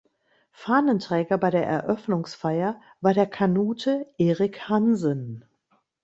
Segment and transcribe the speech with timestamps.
[0.51, 5.45] Fahnenträger bei der Eröffnungsfeier war der Kanute Erik Hansen.